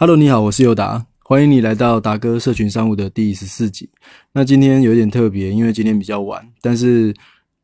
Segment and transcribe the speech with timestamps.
[0.00, 3.86] Hello，你好，我是尤达，欢迎你来到达哥社群商务的第十四集。
[4.32, 7.14] 那今天有点特别，因为今天比较晚，但是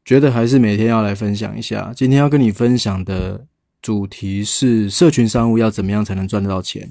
[0.05, 1.95] 觉得还是每天要来分享一下。
[1.97, 3.43] 今天要跟你分享的
[3.81, 6.87] 主题是社群商务要怎么样才能赚得到钱。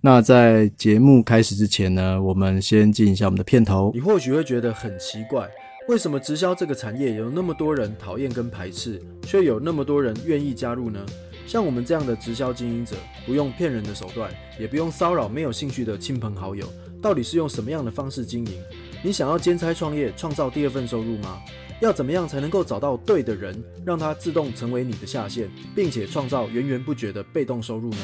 [0.00, 3.90] 那在节目开始之前呢，我们先进一下我们的片头。
[3.92, 5.48] 你或许会觉得很奇怪，
[5.88, 11.04] 为什么直销这个产业有那么多人讨厌跟排斥，却有那么多人愿意加入呢？
[11.48, 12.94] 像我们这样的直销经营者，
[13.24, 18.52] 不用骗人的手段，也不用骚扰没有兴趣的亲朋好友，到底是用什么样的方式经营？
[19.02, 21.40] 你想要兼差创业，创造第二份收入吗？
[21.80, 27.98] 要怎么样才能够找到对的人，让他自动成为你的下线，并且创造源源不绝的被动收入呢？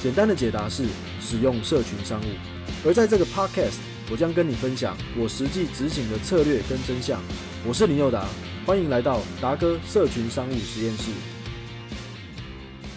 [0.00, 0.84] 简单的解答是
[1.20, 2.26] 使用社群商务。
[2.86, 7.20] 而在这个 podcast，我将跟你分享我实际执行的策略跟真相。
[7.66, 8.28] 我是林佑达，
[8.64, 11.10] 欢迎来到达哥社群商务实验室。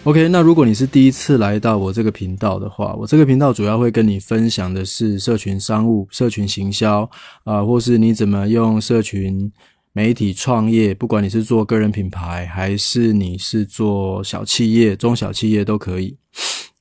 [0.04, 7.08] OK，那如果你是第一次来到我这个频道的话，我这个频道主要会跟你分享的是社群商务、社群行销
[7.44, 9.50] 啊，或是你怎么用社群
[9.92, 16.16] 媒体创业，不管你是做个人品牌，还是你是做小企业、中小企业都可以。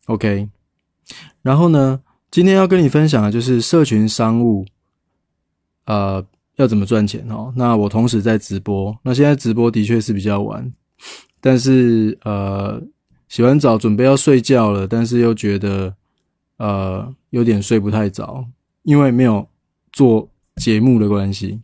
[0.08, 0.50] OK，
[1.44, 4.66] 然后呢，今天要跟你分享的就是社群商务，
[5.86, 7.54] 呃，要怎么赚钱哦？
[7.56, 10.74] 那我同时在直播，那现在直播的确是比较晚，
[11.40, 12.82] 但是呃。
[13.32, 15.96] 洗完澡准备要睡觉了，但是又觉得
[16.58, 18.46] 呃有点睡不太着，
[18.84, 19.48] 因为没有
[19.94, 21.58] 做节目的关系。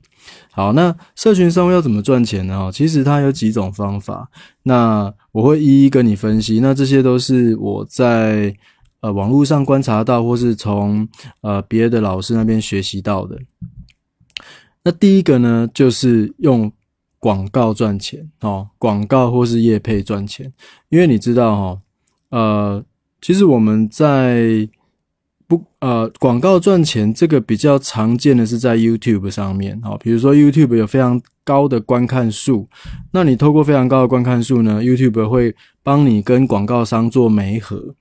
[0.53, 2.55] 好，那社群商务要怎么赚钱呢？
[2.57, 4.29] 哦其实它有几种方法，
[4.63, 6.61] 那我会一一跟你分析。
[6.61, 8.55] 那这些都是我在
[9.01, 11.05] 呃网络上观察到，或是从
[11.41, 13.38] 呃别的老师那边学习到的。
[14.85, 16.71] 那第一个呢，就是用。
[17.19, 20.51] 广告赚钱哦，广告或是业配赚钱，
[20.89, 21.81] 因为你知道哈，
[22.29, 22.85] 呃，
[23.21, 24.69] 其实我们在
[25.47, 32.67] 不呃广告赚钱这个比较常见的是在 YouTube 上面哦，比如说 YouTube 有非常高的观看数，
[33.11, 37.95] 那你透过非常高的观看数呢，YouTube 会帮你跟广告商做媒合，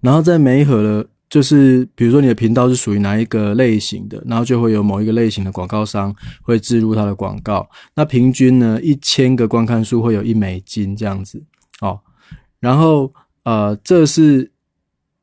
[0.00, 1.06] 然后在媒合了。
[1.30, 7.68] 就是比如说你的频道是属于哪一个类型的，然后就会有某一个类型的广告商会植入他的广告。
[7.94, 11.42] 那平均呢，一千个观看数会有一美金这样子
[11.82, 12.00] 哦。
[12.60, 13.12] 然后
[13.44, 14.50] 呃，这是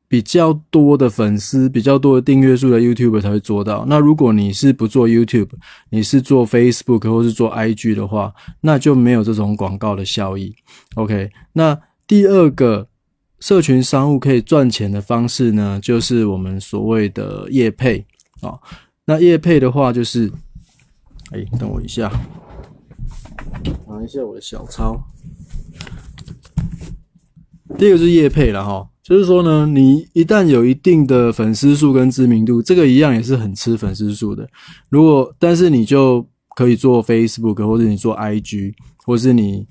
[0.06, 3.84] 比较多的粉丝、比较多的订阅数的 YouTube 才会做到。
[3.88, 5.50] 那如果你是不做 YouTube，
[5.90, 10.54] 你是做 Facebook 或是做 IG 的话，那就没有这种广告的效益。
[10.94, 12.86] OK，那第二个。
[13.46, 18.04] 社群商务可以赚钱的方式呢，就是我们所谓的业配
[18.40, 18.58] 啊。
[19.04, 20.28] 那业配的话，就是，
[21.30, 22.10] 哎，等我一下，
[23.86, 25.00] 拿一下我的小抄。
[27.78, 34.44] 第一个是业配了哈，就是说呢，你一旦有一定的粉丝数跟知名度，这个一样也是很吃粉丝数的。
[34.88, 38.74] 如果但是你就可以做 Facebook，或者你做 IG，
[39.04, 39.64] 或是你。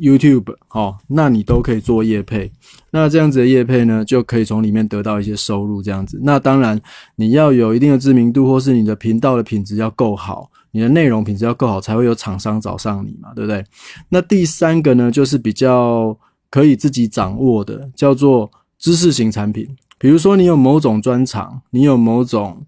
[0.00, 2.50] YouTube 哦，那你都可以做业配，
[2.90, 5.82] 那这样子的业配呢，就可以从里面得到一些收入。
[5.82, 6.80] 这样子，那当然
[7.16, 13.64] 你要有一定的知名度，或是你的频道的品质要够好，你的内容品质要够好，才会有厂商找上你嘛，对不对？
[14.08, 16.16] 那第三个呢，就是比较
[16.50, 19.68] 可以自己掌握的，叫做知识型产品。
[19.98, 22.64] 比如说你有某种专长，你有某种。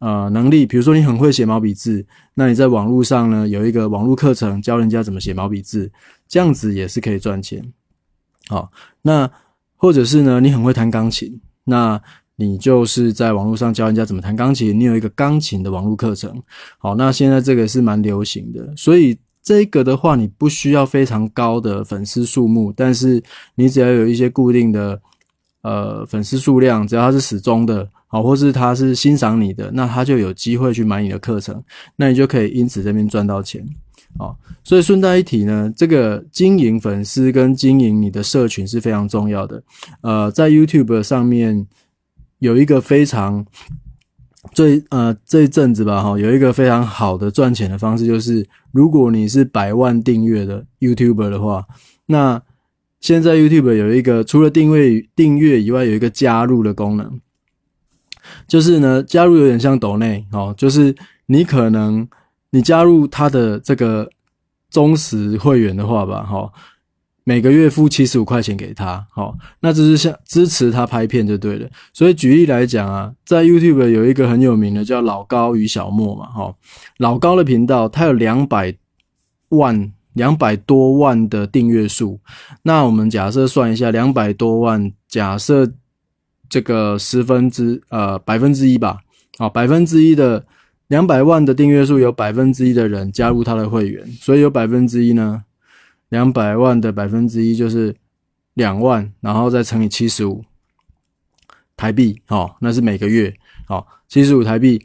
[0.00, 5.90] 呃，能力，比如说你很会写毛笔字，那你在网络上呢有一个网络课程教人家怎么写毛笔字，
[6.28, 7.64] 这样子也是可以赚钱。
[8.48, 8.70] 好，
[9.02, 9.30] 那
[9.76, 12.00] 或者是呢，你很会弹钢琴，那
[12.36, 16.42] 你就是在网络上教人家怎么弹钢琴，你有一个钢琴的网络课程。
[16.78, 23.22] 好，那现在这个是蛮流行的，所以这个的话，你不需要非常高的粉丝数目，但是
[23.54, 25.00] 你只要有一些固定的
[25.62, 27.88] 呃粉丝数量，只要它是始终的。
[28.10, 31.62] 好，或是他是欣赏你的，那他就有机会去买你的课程，
[31.94, 33.62] 那你就可以因此这边赚到钱。
[34.18, 39.62] 好，所以顺带一提呢，这个经营粉丝跟经营你的社群是非常重要的。
[40.00, 41.66] 呃，在 YouTube 上面
[42.40, 43.46] 有一个非常
[44.52, 51.64] 最呃这一阵子吧，哈，有一个非常好的赚钱的方式，就是如果你是百万订阅的 YouTuber 的话，
[52.06, 52.42] 那
[53.00, 57.20] 现在 YouTube 有一个除了订阅订阅以外，有一个加入的功能。
[58.46, 60.94] 就是呢，加入有点像抖内哦，就是
[61.26, 62.06] 你可能
[62.50, 64.08] 你加入他的这个
[64.70, 66.52] 忠实会员的话吧，哈，
[67.24, 71.68] 每个月付七十五块钱给他，好，那这是像支持他拍片就对了。
[71.92, 76.54] 所以举例来讲啊，在 YouTube 有一个很有名的叫老高与小莫嘛，哈，
[76.98, 78.74] 老高的频道他有两百
[79.50, 82.20] 万、两百多万的订阅数，
[82.62, 85.72] 那我们假设算一下，两百多万，假设。
[86.50, 89.00] 这个十分之呃百分之一吧，
[89.36, 90.42] 好，百分之一的
[90.88, 95.44] 两百万的订阅数有百分之一的人加入他的会员，所以有百分之一呢，
[96.08, 97.94] 两百万的百分之一就是
[98.54, 100.44] 两万，然后再乘以七十五
[101.76, 103.32] 台币，哦，那是每个月，
[103.68, 104.84] 哦，七十五台币，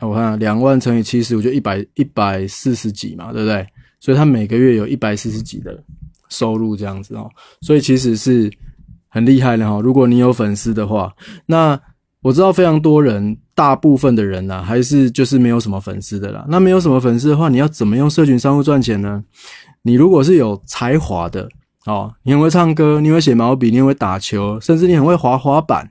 [0.00, 3.66] 我看两万乘以七十五就一百一百四十几嘛，对不对？
[4.00, 5.82] 所以他每个月有一百四十几的
[6.28, 7.30] 收入这样子哦，
[7.60, 8.52] 所以其实是。
[9.14, 9.80] 很厉害的哈！
[9.80, 11.14] 如果你有粉丝的话，
[11.46, 11.80] 那
[12.24, 16.42] 我知道非常多人，大部分的人呢，还是就是没有什么粉丝的啦。
[16.48, 19.22] 那没有什么粉丝的话，你要怎么用社群商务赚钱呢？
[19.82, 21.46] 你如果是有才华的
[21.84, 25.90] 哦，你很会唱歌，你会写毛笔，你会打球，甚至你很会滑滑板，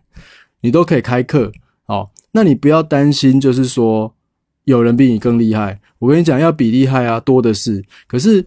[0.62, 1.52] 你都可以开课
[1.86, 2.10] 哦。
[2.32, 4.12] 那你不要担心，就是说
[4.64, 5.80] 有人比你更厉害。
[6.00, 7.86] 我跟你讲，要比厉害啊，多的是。
[8.08, 8.44] 可是。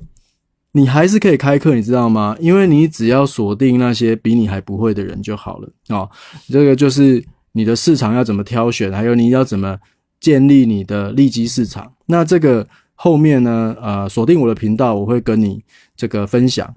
[0.73, 2.37] 你还是可以开课，你知道吗？
[2.39, 6.07] 因为你只要锁定那些比你还不会的人就好了哦。
[6.49, 7.25] 这个就是
[7.57, 9.79] 你的市场要怎么挑选，还有你要怎么
[10.21, 11.91] 建立你的利基市场。
[12.05, 13.75] 那这个后面呢？
[13.81, 15.65] 呃，锁定我的频道，我会跟你
[15.97, 16.73] 这个分享。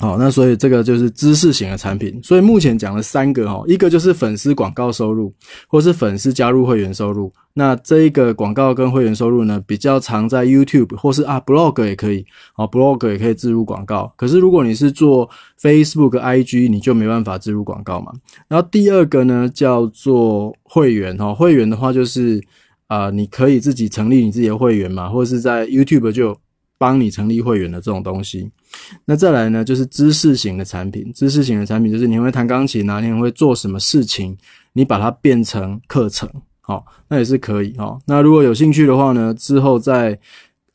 [0.00, 2.20] 好，那所以这个就是知识型的产品。
[2.22, 5.32] 所以目前讲了三个哈，一个就是粉丝广告收入，
[5.66, 7.32] 或是粉丝加入会员收入。
[7.52, 12.24] 那这一个广告跟会员收入呢，比较常在 YouTube 或是啊 Blog 也可以，
[12.54, 14.12] 啊 Blog 也可以植入广告。
[14.16, 15.28] 可是如果你是做
[15.60, 18.12] Facebook、IG，你就没办法植入广告嘛。
[18.46, 22.40] 然后第二个呢，叫做会员哈，会员的话就是
[22.86, 26.38] 啊，你可以自己成立你自己的会员嘛，或者是在 YouTube 就。
[26.78, 28.48] 帮你成立会员的这种东西，
[29.04, 31.12] 那再来呢，就是知识型的产品。
[31.12, 34.38] 知识型的产品就是你会弹钢琴啊，你会做什么事情，
[34.74, 36.30] 你把它变成课程，
[36.60, 37.98] 好，那也是可以哈。
[38.06, 40.16] 那如果有兴趣的话呢，之后再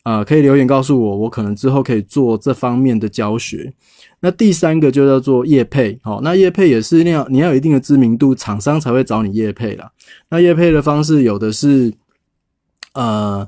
[0.04, 3.74] 啊可以留言告诉我，我可能之后可以做这方面的教学。
[4.20, 9.90] 那第三个就叫做业配，好，那业配也是那样，你要有一定的知名度，厂商才会找你业配啦。
[10.30, 11.94] 那业配的方式有的是，
[12.94, 13.48] 呃，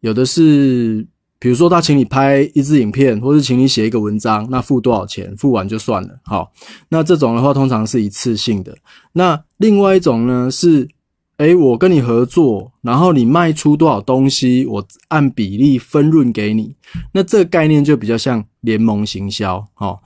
[0.00, 1.06] 有的是。
[1.40, 5.32] 比如说，他请你拍一支影片，或是请你写一个文章，那付多少钱？
[5.36, 6.18] 付完就算了。
[6.24, 6.50] 好，
[6.88, 8.76] 那这种的话，通常是一次性的。
[9.12, 10.88] 那另外一种呢，是，
[11.36, 16.74] 诶，我跟你合作，然后你卖出多少东西，我按比例分润给你。
[17.12, 19.96] 那这个概念就比较像联盟行销，哈，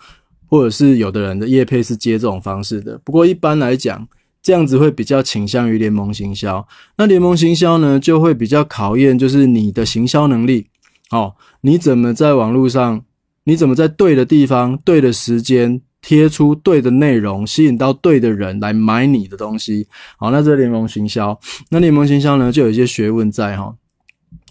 [0.47, 3.01] 或者是有的人的业配是接这种方式的。
[3.03, 4.07] 不过一般来讲，
[4.43, 6.69] 这样子会比较倾向于联盟行销。
[6.99, 10.67] 那联盟行销呢，就会比较考验就是你的行销能力。
[11.13, 13.05] 哦，你怎么在网络上？
[13.45, 19.87] 你怎么在对的地方、对的时间贴出对的内容，吸引到对的人来买你的东西？
[20.17, 21.39] 好，那这联盟行销，
[21.69, 23.75] 那联盟行销呢，就有一些学问在哈。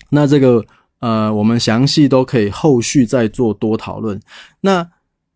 [0.09, 0.63] 那这个
[0.99, 4.19] 呃，我们详细都可以后续再做多讨论。
[4.59, 4.85] 那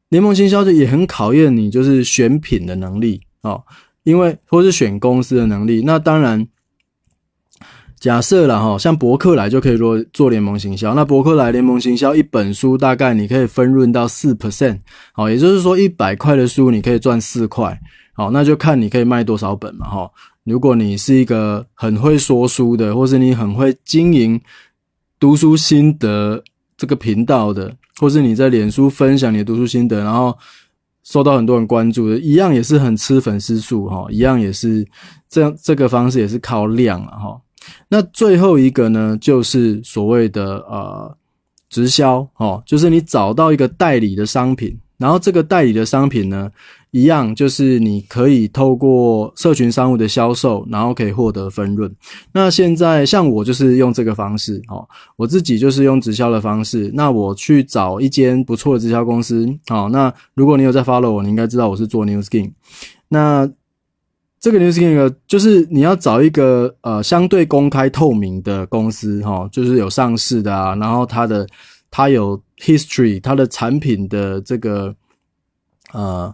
[0.10, 3.64] 联盟行销就也很考验你就是选品的能力哦，
[4.04, 5.82] 因为或是选公司的能力。
[5.86, 6.46] 那当然。
[8.00, 10.94] 假设了哈，像博客来就可以做做联盟行销。
[10.94, 14.80] 那博客来联盟行销一本书大概你可以分润到四 percent，
[15.14, 17.80] 好，也就是说一百块的书你可以赚四块，
[18.14, 20.12] 好，那就看你可以卖多少本嘛哈。
[20.44, 24.40] 如果你是一个很会说书的，或是你很会经营
[25.20, 26.44] 读书心得
[26.78, 30.38] 这个频道的，或是你在脸书分享你的读书心得，然后
[31.04, 34.86] 受到很多人关注的，一样也是很吃粉丝数哈，一样也是
[35.28, 37.42] 这样，这个方式也是靠量了哈。
[37.88, 41.18] 那最后一个呢，就是所谓的呃
[41.70, 46.50] 直销哦，就是你找到一个代理的商品，然后这个代理的商品呢，
[46.92, 51.94] 一样就是你可以透过社群商务的销售，然后可以获得分润。
[52.32, 56.90] 那现在像我就是用这个方式哦，我自己就是用直销的方式。
[56.94, 59.90] 那我去找一间不错的直销公司哦。
[59.92, 62.52] 那如果你有在 follow 我，你应该知道我是做 New Skin。
[63.10, 63.50] 那
[64.46, 71.48] 这个 news 那个就是你要找一个呃相对公开透明的公司哈，就是有上市的啊，然后它的
[71.90, 74.96] 它有 history，它的产品的这个
[75.94, 76.32] 呃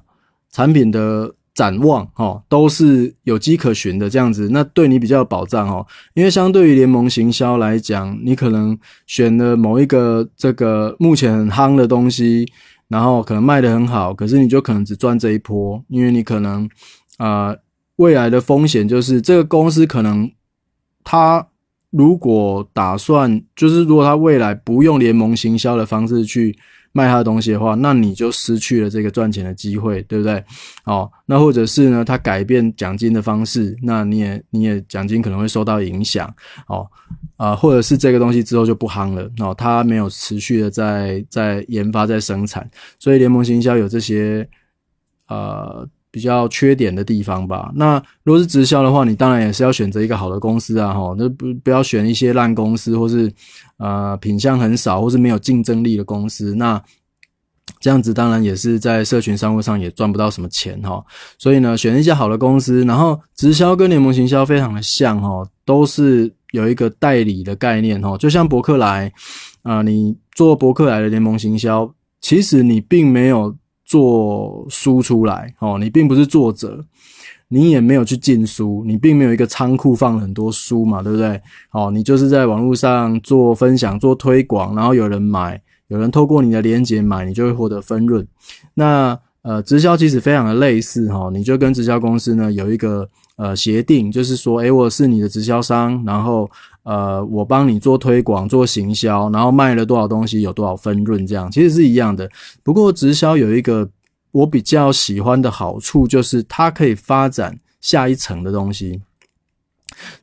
[0.51, 5.87] 产品的展望哈，都是有迹可循的这样子，那对你比较有保障哈。
[6.13, 8.77] 因为相对于联盟行销来讲，你可能
[9.07, 12.45] 选了某一个这个目前很夯的东西，
[12.89, 16.69] 然后可能卖得很好，可是你就可能只赚这一波，因为你可能
[17.15, 17.55] 啊。
[17.97, 20.31] 未来的风险就是这个公司可能，
[21.03, 21.47] 他
[21.91, 26.57] 如果打算就是如果他未来不用联盟行销的方式去
[26.93, 30.43] 卖他的东西的话，那你就失去了这个赚钱的机会，对不对？
[30.85, 36.33] 哦，那或者是呢，他改变奖金的方式，那你也你也奖金可能会受到影响，
[36.67, 36.89] 哦，
[37.35, 42.69] 啊，或者是这个东西之后就不夯了，哦，他没有持续的在在研发在生产，
[42.99, 44.49] 所以联盟行销有这些，
[45.27, 45.87] 呃。
[46.11, 47.71] 比较缺点的地方吧。
[47.73, 53.31] 那如果是直销的话，你当然也是要选择一个好的公司啊，哈，那不不要选一些烂公司，或是
[53.77, 56.53] 呃品相很少，或是没有竞争力的公司。
[56.53, 56.79] 那
[57.79, 61.01] 这样子当然也是在社群商务上也赚不到什么钱哈。
[61.37, 69.09] 所以呢，选一家好的公司，然后直销跟联盟行销非常的像哈，都是有一个代理的概念哈，就像博客来
[69.63, 71.89] 啊，你做博客来的联盟行销，
[72.19, 73.55] 其实你并没有。
[73.91, 76.81] 做书出来哦，你并不是作者，
[77.49, 81.41] 你也没有去进书，你并没有一个仓库放很多书嘛，对不对？
[81.71, 88.25] 哦，你就是在网络上做分享、做推广，然后有人买，有人透过你的链接买，你就会获得分润。
[88.75, 93.05] 那呃，直销其实非常的类似哈，你就跟直销公司呢有一个
[93.35, 96.49] 呃协定，就是说，诶，我是你的直销商，然后。
[96.83, 102.29] 呃，我帮你做推广、做行销，然后卖了多少东西，有多少分润，这样其实是一样的。
[102.63, 103.89] 不过直销有一个
[104.31, 109.01] 我比较喜欢的好处，就是它可以发展下一层的东西。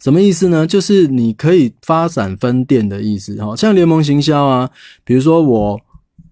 [0.01, 0.67] 什么意思呢？
[0.67, 4.71] 就是你可以发展分店的意思，哈，像联盟行销啊，
[5.05, 5.81] 比如说我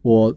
[0.02, 0.35] 我。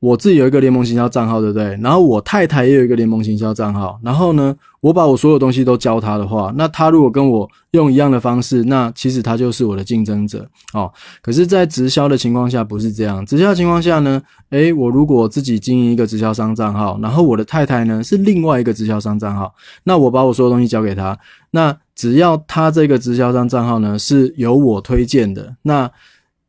[0.00, 1.76] 我自己有一个联盟行销账号，对不对？
[1.82, 3.98] 然后我太太也有一个联盟行销账号。
[4.00, 10.88] 然后呢，我把我所有东西都教他的话，那他如果跟我用一样的方式，那其实他就是我的竞争者哦。
[11.20, 13.26] 可是，在直销的情况下不是这样。
[13.26, 19.52] 直销情况下呢，诶，我如果自己经营一个直销商账号，然后我的太太呢是另外一个直销商账号，
[19.82, 21.18] 那我把我所有东西交给他，
[21.50, 25.90] 那只要他这个直销商账号呢是由我推荐的，那。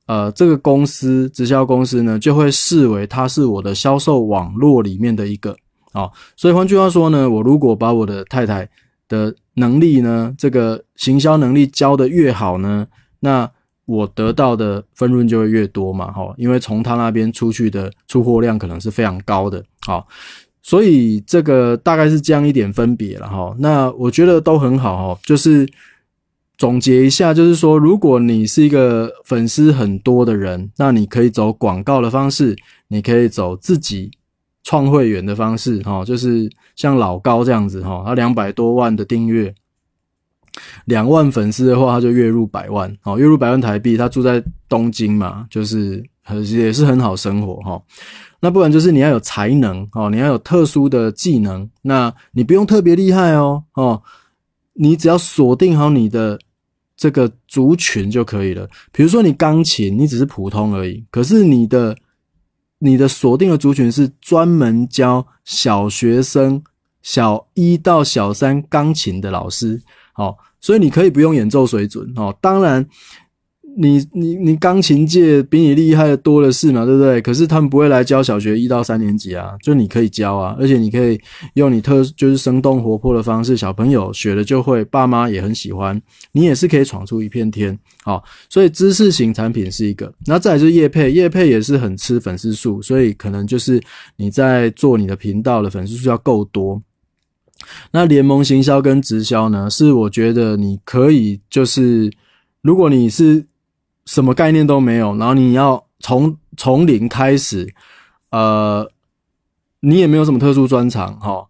[0.10, 5.56] 呃，这个公司直销公司呢，就会视为它是我的销售网络里面的一个
[5.94, 6.12] 哦。
[6.36, 8.68] 所以换句话说呢，我如果把我的太太
[9.08, 12.88] 的能力呢，这个行销能力教的越好呢，
[13.20, 13.48] 那
[13.86, 16.34] 我得到的分润就会越多嘛，哈。
[16.38, 20.08] 因为从他那边出去的出货量可能是非常高的，好，
[20.64, 23.56] 所以这个大概是这样一点分别了，哈。
[23.60, 25.70] 那我觉得都很好，哈，就是。
[26.60, 32.54] 总结一下，就是说，如果你是一个粉丝很多的人，那你可以走广告的方式，
[32.90, 34.12] 你可以走自己
[34.66, 39.56] 创会员的方式，哈，就是像老高这样子，哈，他两百多万的订阅，
[40.84, 46.04] 两万粉丝的话，他就月入百万，哦，月入百万台币，他住在东京嘛，就是
[46.44, 47.82] 也是很好生活，哈。
[48.42, 54.02] 那不然就是你要有才能，哦，你要有特殊的技能，那你不用特别厉害哦，哦，
[54.74, 56.38] 你只要锁定好你的。
[57.00, 58.68] 这个族群就可以了。
[58.92, 61.96] 比如说你钢琴，你只是普通而已，可是你的
[62.80, 66.62] 你的锁定的族群是专门教小学生
[67.02, 72.86] 小一到小三钢琴的老师，好，所以你可以不用演奏水准，哦，当然。
[73.78, 77.22] 你你你钢琴界比你厉害的多的是嘛，对不对？
[77.22, 81.20] 可是他们不会来教小学一到三年级啊，就你可以教啊，而且你可以
[81.54, 87.78] 用你特就是生动活泼的方式，小朋友学了就会，爸妈也很喜欢，你也是可以闯出一片天。
[88.04, 93.82] 好，所以知识型产品是一个，那再就是叶配，叶配也是很吃粉丝数，所以可能就是
[94.18, 96.82] 你在做你的频道的粉丝数要够多。
[97.92, 102.12] 那联盟行销跟直销呢，是我觉得你可以就是
[102.62, 103.46] 如果你是。
[104.10, 107.72] 什么概念都没有，然后你要从从零开始，
[108.32, 108.92] 呃，
[109.82, 111.46] 你也没有什么特殊专长哈。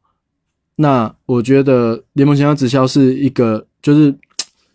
[0.75, 4.13] 那我觉得联盟行销直销是一个，就是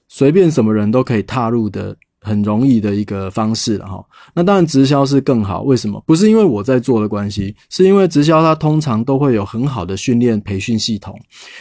[0.08, 4.02] 随便什么人都可以踏入的很容易的一个方式了哈。
[4.34, 6.02] 那当然直销是更好，为什么？
[6.06, 11.14] 不是因为我在做的关系，是因为直销它通常都会有很好的训练培训系统，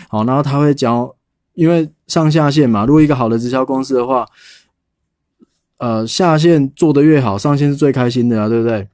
[0.07, 1.13] 好，然后他会教，
[1.53, 2.85] 因为上下线嘛。
[2.85, 4.25] 如果一个好的直销公司的话。
[5.83, 8.87] 呃，下线做得越好，上线是最开心的啊，对不对？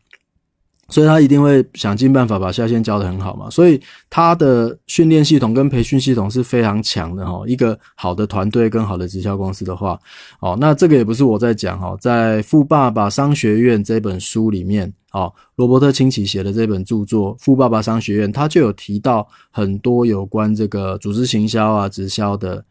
[0.87, 3.47] 所以他一定会想尽办法把下线教得很好嘛。
[3.47, 3.79] 所以
[4.09, 7.43] 他的训练系统跟培训系统是非常强的哈。
[7.45, 9.99] 一个好的团队跟好的直销公司的话，
[10.39, 22.65] 哦，那这个也不是我在讲哈，在《富爸爸商学院》这本书里面，哦，罗伯特清崎写的这本著作《富爸爸商学院》，他就有提到很多有关这个组织行销啊、直销的。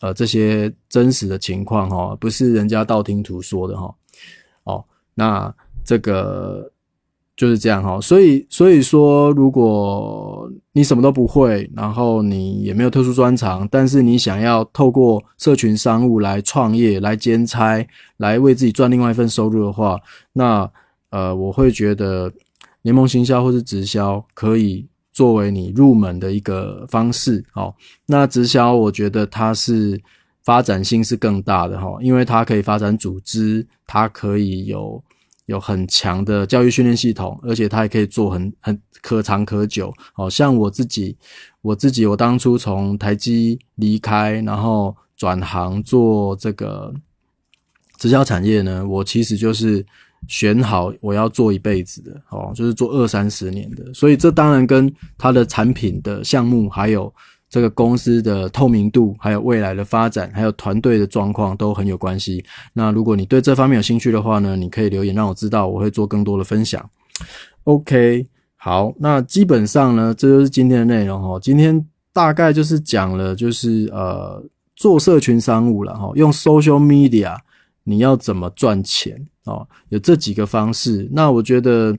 [0.00, 3.92] 呃，这些真实的情况哈，不是人家道听途说的哈。
[4.62, 5.52] 哦，那
[5.84, 6.70] 这个
[7.36, 8.00] 就是这样哈。
[8.00, 17.84] 所以，所以说，如果你什么都不会，然后你也没有特殊专长，但是你想要透过社群商务来创业、来兼差、
[18.18, 20.00] 来为自己赚另外一份收入的话，
[20.32, 20.70] 那
[21.10, 22.32] 呃，我会觉得
[22.82, 24.86] 联盟行销或是直销可以。
[25.18, 27.74] 作为你入门的一个方式，好，
[28.06, 30.00] 那直销我觉得它是
[30.44, 35.02] 发展性是更大的哈，因为它可以发展组织，它可以有
[35.46, 39.92] 有很强的教育训练系统，而且它也可以做很很可长可久。
[40.12, 41.16] 好像我自己，
[41.62, 46.94] 我自己，我当初从台积离开，然后转行做这个
[47.96, 49.84] 直销产业呢，我其实就是
[50.26, 53.94] 选好我要做一辈子的哦，就是做二三十年的。
[53.94, 57.12] 所以这当然跟它的产品的项目，还有
[57.48, 62.44] 这个公司的透明度，还有未来的发展，还有团队的状况都很有关系。
[62.72, 66.90] 那如果你对这方面有兴趣的话呢，你可以留言让我知道，我会做更多的分享。
[67.64, 68.26] OK。
[68.60, 71.38] 好，那基本上呢，这就是今天的内容哦。
[71.40, 74.44] 今天大概就是讲了，就是呃，
[74.74, 77.36] 做社群商务了哈，用 social media
[77.84, 79.16] 你要怎么赚钱
[79.48, 79.66] 哦？
[79.88, 81.08] 有这几个方式。
[81.10, 81.96] 那我觉得，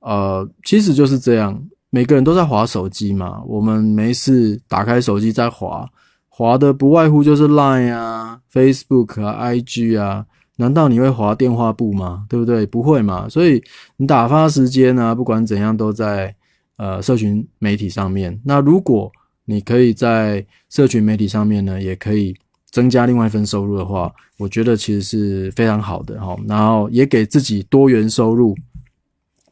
[0.00, 3.42] 呃，其实就是这样，每个人都在划手机嘛。
[3.46, 5.88] 我们没事打开手机在划，
[6.28, 10.24] 划的不外乎就是 Line 啊、Facebook 啊、IG 啊。
[10.56, 12.24] 难道你会划电话簿吗？
[12.28, 12.66] 对不对？
[12.66, 13.28] 不会嘛。
[13.28, 13.62] 所以
[13.96, 16.34] 你打发时间呢，不管怎样都在
[16.78, 18.40] 呃社群媒体上面。
[18.44, 19.12] 那如果
[19.44, 22.34] 你可以在社群媒体上面呢，也可以
[22.70, 26.36] 增加另外一份收入的话，我觉得其实是非常好的哈。
[26.46, 28.56] 然后也给自己多元收入。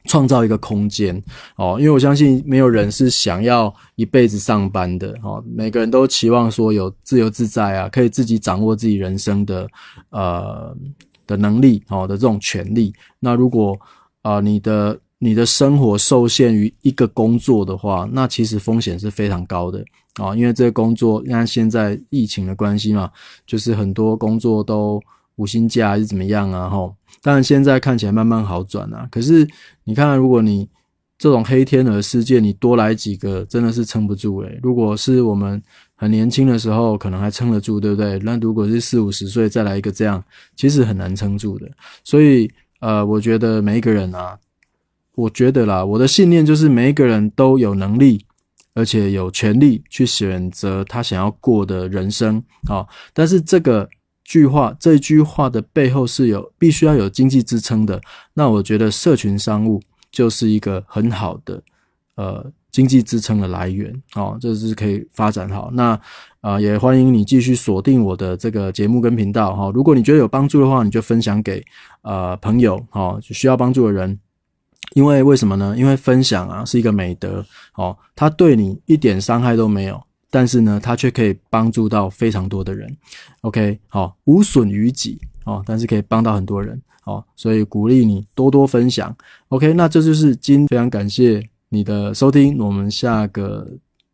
[0.08, 1.20] 创造一个空间
[1.56, 9.68] 哦，因为我相信没有人是想要一辈子上班的哦，每个人都期望说有自由自在啊，可以自己掌握自己人生的
[10.10, 10.72] 呃
[11.26, 12.94] 的能力哦的这种权利。
[13.18, 13.76] 那如果
[14.22, 19.84] 啊你的你的生活受限于一个工作的话，那其实风险是非常高的
[20.16, 23.10] 啊，因为这个工作，你看现在疫情的关系嘛，
[23.46, 25.00] 就是很多工作都。
[25.36, 26.66] 五星假还是怎么样啊？
[26.66, 29.06] 吼，当然现在看起来慢慢好转啊。
[29.10, 29.46] 可是
[29.84, 30.66] 你看，如果你
[31.18, 34.58] 这种黑天鹅事件，你多来几个，真的是撑不住诶。
[34.62, 35.62] 如果是我们
[35.94, 38.18] 很年轻的时候，可能还撑得住，对不对？
[38.20, 40.24] 那如果是四五十岁再来一个这样，
[40.56, 41.70] 其实很难撑住的。
[42.02, 44.38] 所以，呃，我觉得每一个人啊，
[45.16, 48.24] 我觉得啦，我的信念就是每一个人都有能力，
[48.76, 52.86] 而且有权利去选择他想要过的人生啊。
[53.12, 53.88] 但是这个。
[54.28, 58.02] 句话，这句话的背后是有必须要有经济支撑的。
[58.34, 61.62] 那我觉得社群商务就是一个很好的
[62.16, 65.70] 呃经济支撑的来源哦，这是可以发展好。
[65.72, 65.96] 那
[66.40, 69.70] 啊，也欢迎你继续锁定我的这个节目跟频道哈。
[69.72, 71.64] 如果你觉得有帮助的话，你就分享给
[72.02, 74.18] 呃朋友哈，需要帮助的人。
[74.96, 75.74] 因为为什么呢？
[75.76, 80.02] 因为分享啊是一个美德哦，它对你一点伤害都没有。
[80.30, 82.94] 但是呢，它却可以帮助到非常多的人
[83.42, 89.14] ，OK，好，无损于己哦，但是可以帮到很多人哦，所以鼓励你多多分享
[89.48, 93.68] ，OK，那这就是今非常感谢你的收听，我们下个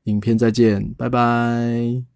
[0.04, 2.11] 影片再见，拜拜。